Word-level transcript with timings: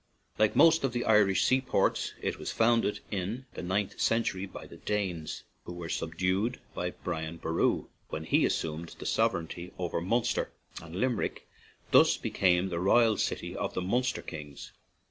Like 0.39 0.55
most 0.55 0.83
of 0.83 0.93
the 0.93 1.05
Irish 1.05 1.43
seaports, 1.43 2.13
it 2.23 2.39
was 2.39 2.51
founded 2.51 3.01
in 3.11 3.45
the 3.53 3.61
ninth 3.61 3.99
century 4.01 4.47
by 4.47 4.65
the 4.65 4.77
Danes, 4.77 5.43
who 5.65 5.73
were 5.73 5.89
subdued 5.89 6.59
by 6.73 6.89
Brian 6.89 7.37
Boru 7.37 7.85
when 8.09 8.23
he 8.23 8.43
assumed 8.43 8.95
the 8.97 9.05
sovereignty 9.05 9.71
over 9.77 10.01
Munster, 10.01 10.51
and 10.81 10.95
Limerick 10.95 11.47
thus 11.91 12.17
became 12.17 12.69
the 12.69 12.79
royal 12.79 13.15
city 13.17 13.55
of 13.55 13.75
the 13.75 13.81
Munster 13.83 14.23
kings. 14.23 14.71